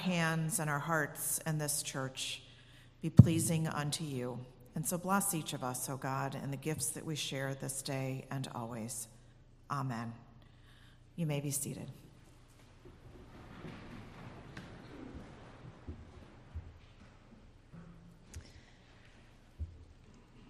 [0.00, 2.42] hands and our hearts and this church
[3.02, 4.38] be pleasing unto you.
[4.74, 7.82] And so bless each of us, O God, and the gifts that we share this
[7.82, 9.08] day and always.
[9.70, 10.12] Amen.
[11.16, 11.90] You may be seated.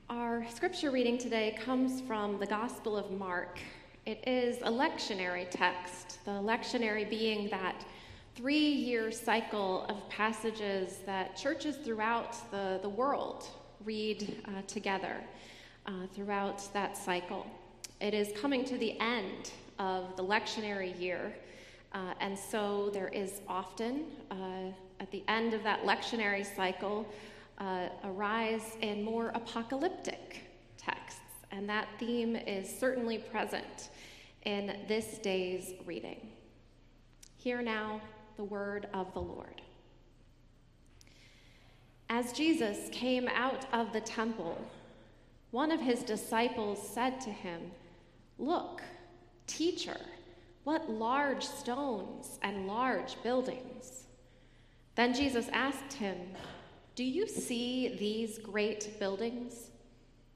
[0.09, 3.59] Our scripture reading today comes from the Gospel of Mark.
[4.07, 7.85] It is a lectionary text, the lectionary being that
[8.35, 13.45] three year cycle of passages that churches throughout the, the world
[13.85, 15.17] read uh, together
[15.87, 17.47] uh, throughout that cycle.
[18.01, 21.35] It is coming to the end of the lectionary year,
[21.93, 24.71] uh, and so there is often, uh,
[25.01, 27.07] at the end of that lectionary cycle,
[27.59, 30.43] uh, a rise in more apocalyptic
[30.79, 31.21] texts,
[31.51, 33.91] and that theme is certainly present
[34.45, 36.29] in this day's reading.
[37.37, 38.01] Here now
[38.41, 39.61] the word of the Lord.
[42.09, 44.57] As Jesus came out of the temple,
[45.51, 47.71] one of his disciples said to him,
[48.39, 48.81] Look,
[49.47, 50.01] teacher,
[50.65, 54.07] what large stones and large buildings.
[54.95, 56.17] Then Jesus asked him,
[56.95, 59.71] Do you see these great buildings?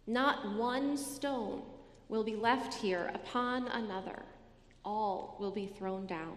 [0.07, 1.63] Not one stone
[2.11, 4.27] will be left here upon another,
[4.85, 6.37] all will be thrown down.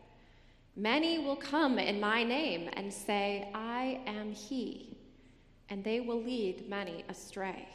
[0.75, 4.97] Many will come in my name and say, I am he,
[5.69, 7.67] and they will lead many astray.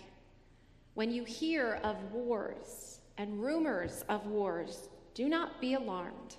[0.95, 6.37] When you hear of wars and rumors of wars, do not be alarmed.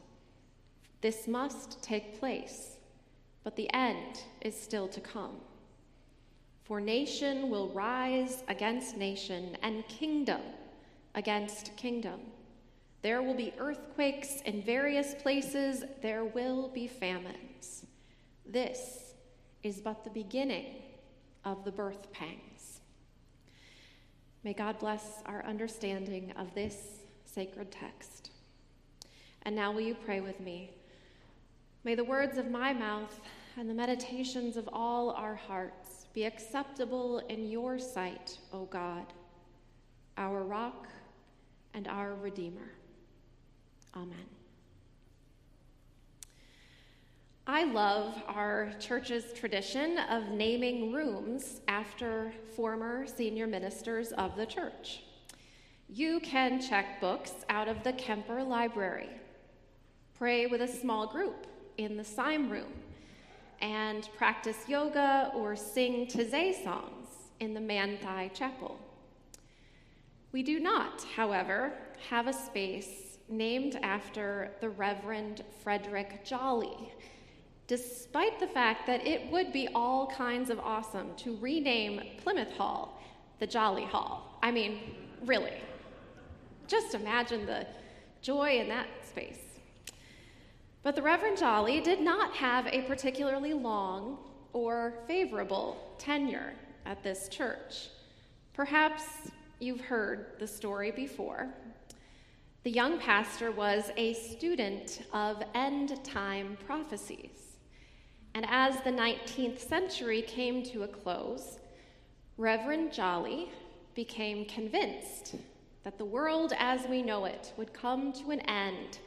[1.01, 2.77] This must take place,
[3.43, 5.37] but the end is still to come.
[6.63, 10.41] For nation will rise against nation, and kingdom
[11.13, 12.19] against kingdom.
[13.07, 17.85] There will be earthquakes in various places, there will be famines.
[18.45, 19.13] This
[19.63, 20.81] is but the beginning
[21.45, 22.81] of the birth pangs.
[24.43, 26.75] May God bless our understanding of this
[27.23, 28.31] sacred text.
[29.43, 30.71] And now, will you pray with me?
[31.85, 33.21] May the words of my mouth
[33.55, 39.05] and the meditations of all our hearts be acceptable in your sight, O God,
[40.17, 40.89] our rock
[41.73, 42.73] and our Redeemer.
[43.97, 44.27] Amen.
[47.47, 55.01] I love our church's tradition of naming rooms after former senior ministers of the church.
[55.89, 59.09] You can check books out of the Kemper Library,
[60.15, 61.47] pray with a small group
[61.79, 62.73] in the Syme Room,
[63.61, 67.07] and practice yoga or sing Taizé songs
[67.39, 68.77] in the Manthai Chapel.
[70.31, 71.73] We do not, however,
[72.11, 76.93] have a space named after the Reverend Frederick Jolly,
[77.67, 83.01] despite the fact that it would be all kinds of awesome to rename Plymouth Hall
[83.39, 84.39] the Jolly Hall.
[84.41, 84.79] I mean,
[85.25, 85.53] really.
[86.67, 87.67] Just imagine the
[88.21, 89.39] joy in that space.
[90.83, 94.17] But the Reverend Jolly did not have a particularly long
[94.53, 96.53] or favorable tenure
[96.85, 97.89] at this church.
[98.53, 99.03] Perhaps
[99.59, 101.47] you've heard the story before,
[102.67, 107.55] the young pastor was a student of end time prophecies.
[108.35, 111.59] And as the 19th century came to a close,
[112.35, 113.49] Reverend Jolly
[113.95, 115.35] became convinced
[115.85, 118.99] that the world as we know it would come to an end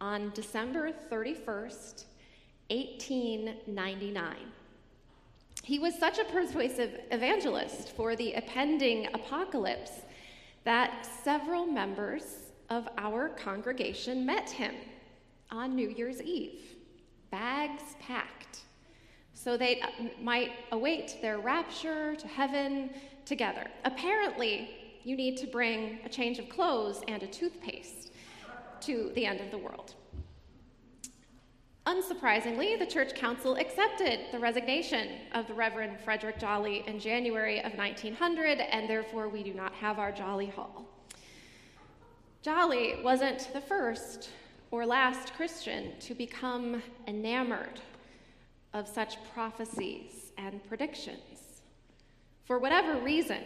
[0.00, 2.06] on December 31st,
[2.70, 4.34] 1899.
[5.62, 9.92] He was such a persuasive evangelist for the impending apocalypse
[10.64, 14.74] that several members of our congregation met him
[15.50, 16.60] on New Year's Eve,
[17.30, 18.62] bags packed,
[19.34, 19.88] so they uh,
[20.20, 22.90] might await their rapture to heaven
[23.24, 23.66] together.
[23.84, 24.70] Apparently,
[25.04, 28.12] you need to bring a change of clothes and a toothpaste
[28.80, 29.94] to the end of the world.
[31.86, 37.74] Unsurprisingly, the church council accepted the resignation of the Reverend Frederick Jolly in January of
[37.74, 40.95] 1900, and therefore we do not have our Jolly Hall.
[42.42, 44.30] Jolly wasn't the first
[44.70, 47.80] or last Christian to become enamored
[48.72, 51.62] of such prophecies and predictions.
[52.44, 53.42] For whatever reason,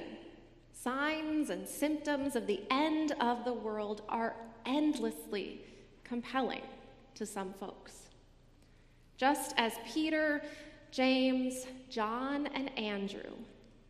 [0.73, 4.35] signs and symptoms of the end of the world are
[4.67, 5.61] endlessly
[6.05, 6.63] compelling
[7.15, 8.09] to some folks.
[9.17, 10.43] Just as Peter,
[10.91, 13.31] James, John, and Andrew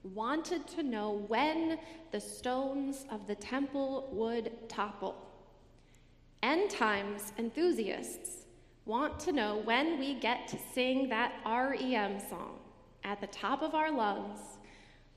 [0.02, 1.79] wanted to know when
[2.11, 5.14] the stones of the temple would topple.
[6.43, 8.47] End times enthusiasts
[8.87, 12.58] want to know when we get to sing that REM song
[13.05, 14.41] at the top of our lungs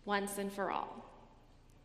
[0.05, 1.05] once and for all.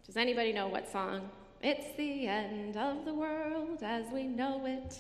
[0.04, 1.30] Does anybody know what song?
[1.62, 4.98] It's the end of the world as we know it.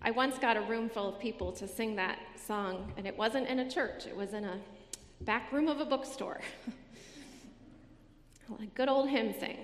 [0.00, 3.48] I once got a room full of people to sing that song, and it wasn't
[3.48, 4.58] in a church, it was in a
[5.22, 6.40] back room of a bookstore.
[8.56, 9.58] a good old hymn sing.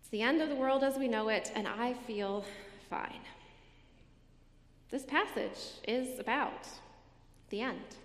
[0.00, 2.44] It's the end of the world as we know it, and I feel
[2.90, 3.20] fine.
[4.90, 6.68] This passage is about
[7.50, 7.96] the end.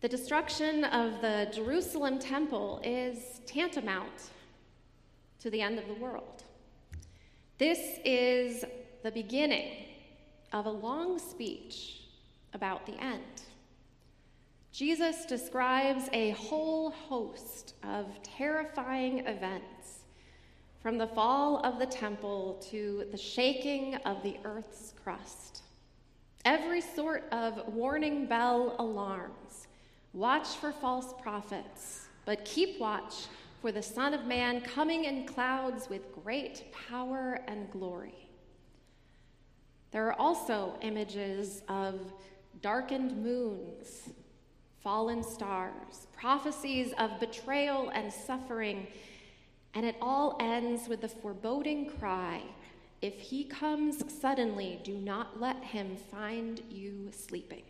[0.00, 4.30] The destruction of the Jerusalem temple is tantamount
[5.40, 6.42] to the end of the world.
[7.58, 8.64] This is
[9.04, 9.84] the beginning
[10.52, 12.00] of a long speech
[12.52, 13.42] about the end.
[14.72, 20.04] Jesus describes a whole host of terrifying events
[20.80, 25.62] from the fall of the temple to the shaking of the earth's crust.
[26.46, 29.68] Every sort of warning bell alarms.
[30.14, 33.26] Watch for false prophets, but keep watch
[33.60, 38.30] for the Son of Man coming in clouds with great power and glory.
[39.90, 42.00] There are also images of
[42.62, 44.08] darkened moons
[44.82, 48.86] fallen stars, prophecies of betrayal and suffering,
[49.74, 52.42] and it all ends with the foreboding cry
[53.02, 57.64] if he comes suddenly, do not let him find you sleeping.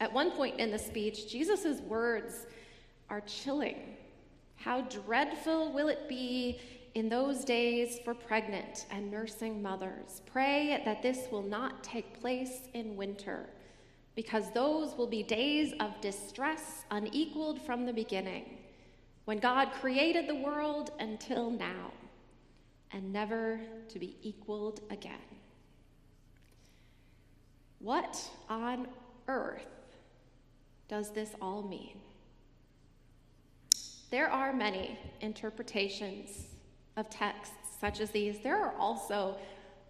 [0.00, 2.46] At one point in the speech, Jesus' words
[3.10, 3.96] are chilling.
[4.56, 6.58] How dreadful will it be
[6.94, 10.22] in those days for pregnant and nursing mothers?
[10.24, 13.50] Pray that this will not take place in winter
[14.16, 18.58] because those will be days of distress unequaled from the beginning,
[19.26, 21.92] when God created the world until now,
[22.92, 25.18] and never to be equaled again.
[27.78, 28.18] What
[28.48, 28.88] on
[29.28, 29.66] earth
[30.88, 32.00] does this all mean?
[34.10, 36.46] There are many interpretations
[36.96, 38.38] of texts such as these.
[38.42, 39.36] There are also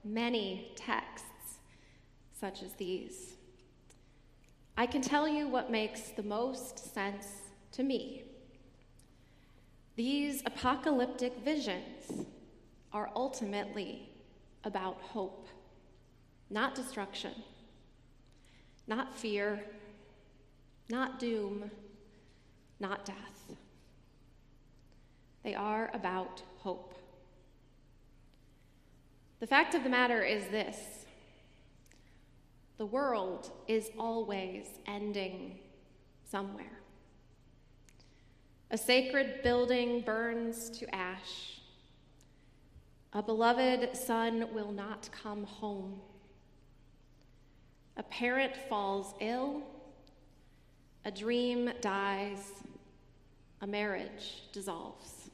[0.03, 1.59] many texts
[2.33, 3.36] such as these.
[4.79, 7.27] I can tell you what makes the most sense
[7.73, 8.25] to me.
[9.97, 12.27] These apocalyptic visions
[12.93, 14.11] are ultimately
[14.65, 15.49] about hope,
[16.51, 17.33] not destruction,
[18.87, 19.65] not fear,
[20.91, 21.71] not doom,
[22.79, 23.57] not death.
[25.43, 26.95] They are about hope.
[29.41, 31.06] The fact of the matter is this
[32.79, 35.59] the world is always ending
[36.31, 36.81] somewhere.
[38.71, 41.61] A sacred building burns to ash.
[43.13, 46.01] A beloved son will not come home.
[47.97, 49.63] A parent falls ill.
[51.05, 52.53] A dream dies.
[53.63, 55.31] A marriage dissolves.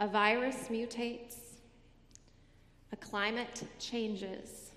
[0.00, 1.36] A virus mutates.
[2.90, 4.72] A climate changes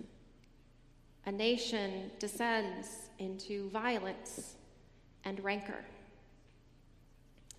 [1.26, 4.56] a nation descends into violence
[5.24, 5.86] and rancor.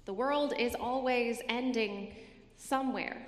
[0.04, 2.14] The world is always ending
[2.56, 3.26] somewhere.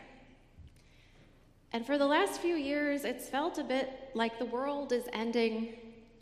[1.72, 5.74] And for the last few years, it's felt a bit like the world is ending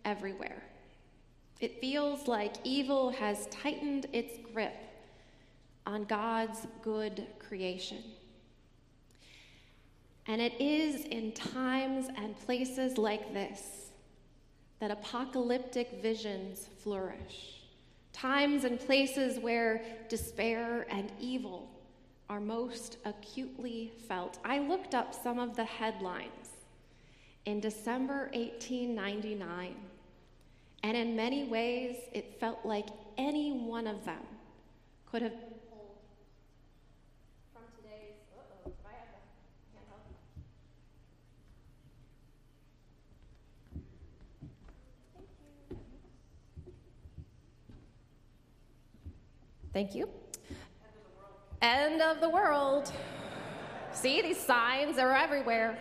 [0.04, 0.62] everywhere.
[1.60, 4.74] It feels like evil has tightened its grip
[5.86, 8.02] on God's good creation.
[10.26, 13.91] And it is in times and places like this
[14.82, 17.60] that apocalyptic visions flourish,
[18.12, 21.70] times and places where despair and evil
[22.28, 24.40] are most acutely felt.
[24.44, 26.48] I looked up some of the headlines
[27.46, 29.76] in December 1899,
[30.82, 34.24] and in many ways, it felt like any one of them
[35.06, 35.36] could have
[49.72, 50.08] Thank you.
[51.62, 52.92] End of the world.
[53.92, 55.78] See, these signs are everywhere.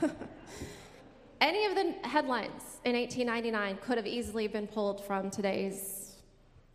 [1.40, 6.16] Any of the headlines in 1899 could have easily been pulled from today's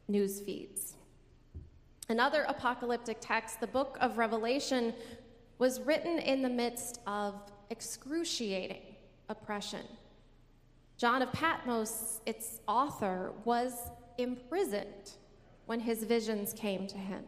[0.08, 0.94] news feeds.
[2.10, 4.94] Another apocalyptic text, the book of Revelation,
[5.58, 7.36] was written in the midst of
[7.70, 8.82] excruciating
[9.30, 9.86] oppression.
[10.98, 13.74] John of Patmos, its author, was
[14.20, 15.13] imprisoned
[15.72, 17.24] when his visions came to him.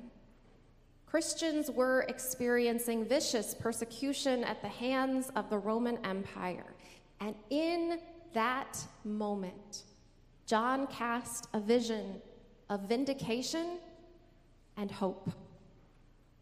[1.05, 6.75] Christians were experiencing vicious persecution at the hands of the Roman Empire.
[7.21, 7.99] And in
[8.33, 9.83] that moment,
[10.45, 12.21] John cast a vision
[12.69, 13.77] of vindication
[14.75, 15.31] and hope.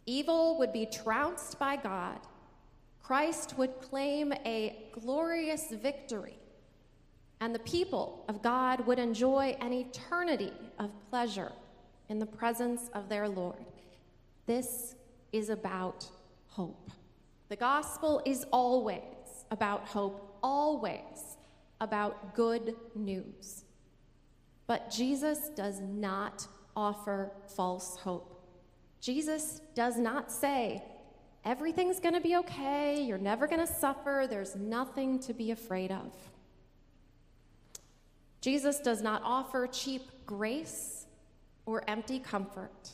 [0.08, 2.18] Evil would be trounced by God.
[3.04, 6.40] Christ would claim a glorious victory,
[7.42, 11.52] and the people of God would enjoy an eternity of pleasure
[12.12, 13.64] in the presence of their Lord.
[14.46, 14.96] This
[15.32, 16.06] is about
[16.48, 16.92] hope.
[17.48, 21.38] The gospel is always about hope, always
[21.80, 23.64] about good news.
[24.68, 28.46] But Jesus does not offer false hope.
[29.00, 30.84] Jesus does not say,
[31.46, 35.94] everything's going to be okay, you're never going to suffer, there's nothing to be afraid
[35.94, 36.12] of.
[38.42, 41.01] Jesus does not offer cheap grace
[41.66, 42.92] or empty comfort,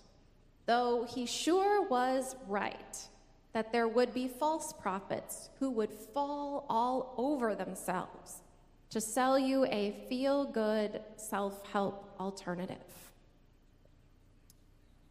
[0.65, 3.07] though he sure was right
[3.53, 8.41] that there would be false prophets who would fall all over themselves
[8.89, 12.77] to sell you a feel good self help alternative.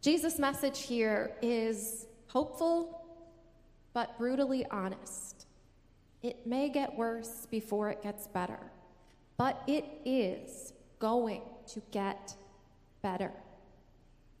[0.01, 3.05] Jesus' message here is hopeful
[3.93, 5.47] but brutally honest.
[6.21, 8.59] It may get worse before it gets better,
[9.37, 12.35] but it is going to get
[13.01, 13.31] better.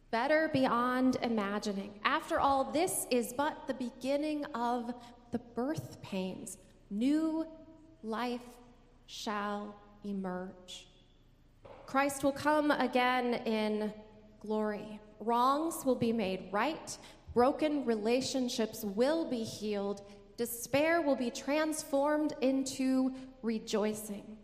[0.09, 1.99] Better beyond imagining.
[2.03, 4.93] After all, this is but the beginning of
[5.31, 6.57] the birth pains.
[6.89, 7.45] New
[8.03, 8.41] life
[9.05, 10.87] shall emerge.
[11.85, 13.93] Christ will come again in
[14.39, 14.99] glory.
[15.19, 16.97] Wrongs will be made right.
[17.33, 20.01] Broken relationships will be healed.
[20.37, 24.37] Despair will be transformed into rejoicing.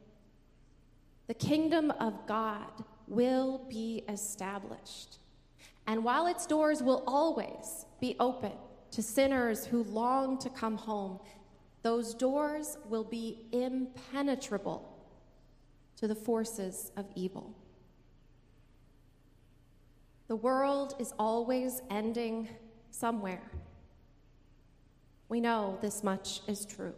[1.28, 5.20] The kingdom of God will be established.
[5.88, 8.54] And while its doors will always be open
[8.92, 11.20] to sinners who long to come home,
[11.82, 14.90] those doors will be impenetrable
[15.98, 17.54] to the forces of evil.
[20.28, 22.48] The world is always ending
[22.92, 23.52] somewhere.
[25.28, 26.94] We know this much is true.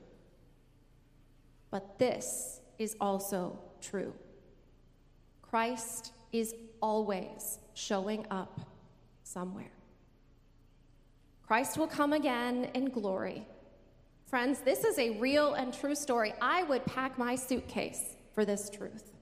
[1.72, 4.14] But this is also true.
[5.42, 8.60] Christ is always showing up
[9.26, 9.74] somewhere.
[11.46, 13.46] Christ will come again in glory
[14.28, 16.34] Friends, this is a real and true story.
[16.42, 19.14] I would pack my suitcase for this truth.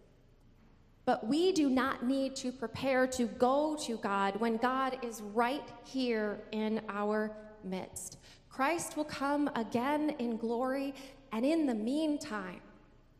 [1.05, 5.69] But we do not need to prepare to go to God when God is right
[5.83, 8.17] here in our midst.
[8.49, 10.93] Christ will come again in glory,
[11.33, 12.61] and in the meantime,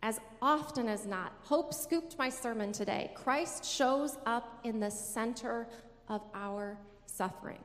[0.01, 3.11] as often as not, Hope scooped my sermon today.
[3.13, 5.67] Christ shows up in the center
[6.09, 7.59] of our suffering.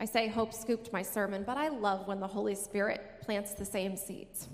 [0.00, 3.64] I say hope scooped my sermon, but I love when the Holy Spirit plants the
[3.64, 4.48] same seeds.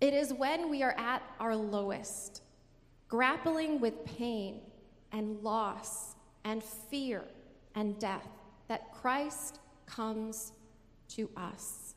[0.00, 2.42] It is when we are at our lowest,
[3.08, 4.60] grappling with pain
[5.12, 6.14] and loss
[6.44, 7.24] and fear
[7.74, 8.28] and death,
[8.68, 10.52] that Christ comes
[11.08, 11.94] to us.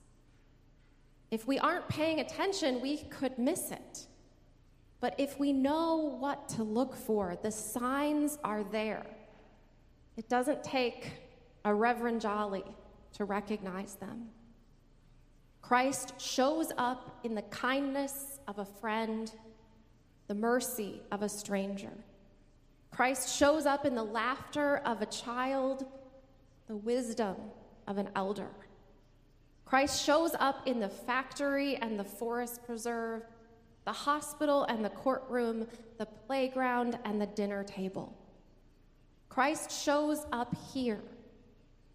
[1.31, 4.07] If we aren't paying attention, we could miss it.
[5.01, 9.05] But if we know what to look for, the signs are there.
[10.19, 11.13] It doesn't take
[11.63, 12.65] a Reverend Jolly
[13.13, 14.27] to recognize them.
[15.61, 19.31] Christ shows up in the kindness of a friend,
[20.27, 21.93] the mercy of a stranger.
[22.91, 25.85] Christ shows up in the laughter of a child,
[26.67, 27.37] the wisdom
[27.87, 28.49] of an elder.
[29.63, 33.23] Christ shows up in the factory and the forest preserve,
[33.85, 35.65] the hospital and the courtroom,
[35.97, 38.13] the playground and the dinner table.
[39.29, 41.01] Christ shows up here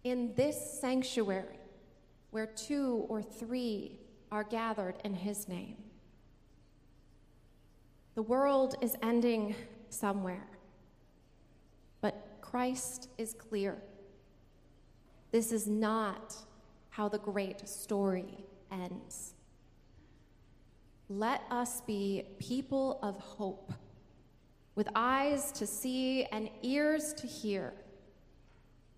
[0.03, 1.59] in this sanctuary
[2.31, 3.99] where two or three
[4.31, 5.77] are gathered in his name.
[8.15, 9.55] The world is ending
[9.89, 10.47] somewhere,
[12.01, 13.77] but Christ is clear.
[15.31, 16.35] This is not
[16.89, 19.33] how the great story ends.
[21.09, 23.73] Let us be people of hope,
[24.75, 27.73] with eyes to see and ears to hear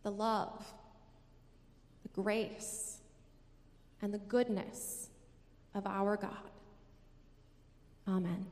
[0.03, 0.74] the love
[2.03, 2.98] the grace
[4.01, 5.10] and the goodness
[5.74, 6.51] of our God.
[8.07, 8.46] Amen.